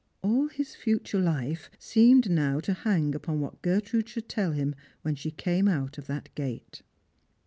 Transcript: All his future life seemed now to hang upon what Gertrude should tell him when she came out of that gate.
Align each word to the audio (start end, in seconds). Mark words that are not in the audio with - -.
All 0.23 0.47
his 0.49 0.73
future 0.73 1.19
life 1.19 1.69
seemed 1.77 2.27
now 2.27 2.59
to 2.61 2.73
hang 2.73 3.13
upon 3.13 3.39
what 3.39 3.61
Gertrude 3.61 4.09
should 4.09 4.27
tell 4.27 4.51
him 4.51 4.73
when 5.03 5.13
she 5.13 5.29
came 5.29 5.67
out 5.67 5.99
of 5.99 6.07
that 6.07 6.33
gate. 6.33 6.81